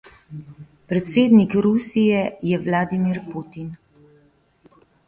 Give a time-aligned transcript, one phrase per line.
[0.93, 3.71] Predsednik Rusije je Vladimir Putin.